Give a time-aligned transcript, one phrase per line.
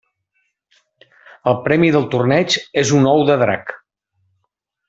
[1.51, 3.75] El premi del torneig és un ou de drac.